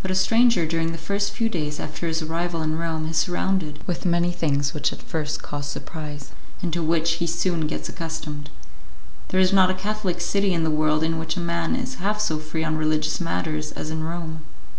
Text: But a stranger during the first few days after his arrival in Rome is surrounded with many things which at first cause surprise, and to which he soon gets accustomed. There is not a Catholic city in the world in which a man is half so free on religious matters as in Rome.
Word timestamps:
But 0.00 0.10
a 0.10 0.14
stranger 0.14 0.64
during 0.64 0.92
the 0.92 0.96
first 0.96 1.30
few 1.32 1.50
days 1.50 1.78
after 1.78 2.06
his 2.06 2.22
arrival 2.22 2.62
in 2.62 2.78
Rome 2.78 3.04
is 3.06 3.18
surrounded 3.18 3.86
with 3.86 4.06
many 4.06 4.32
things 4.32 4.72
which 4.72 4.94
at 4.94 5.02
first 5.02 5.42
cause 5.42 5.66
surprise, 5.66 6.30
and 6.62 6.72
to 6.72 6.82
which 6.82 7.16
he 7.16 7.26
soon 7.26 7.66
gets 7.66 7.86
accustomed. 7.90 8.48
There 9.28 9.40
is 9.40 9.52
not 9.52 9.68
a 9.70 9.74
Catholic 9.74 10.22
city 10.22 10.54
in 10.54 10.64
the 10.64 10.70
world 10.70 11.02
in 11.04 11.18
which 11.18 11.36
a 11.36 11.40
man 11.40 11.76
is 11.76 11.96
half 11.96 12.18
so 12.18 12.38
free 12.38 12.64
on 12.64 12.78
religious 12.78 13.20
matters 13.20 13.70
as 13.72 13.90
in 13.90 14.02
Rome. 14.02 14.40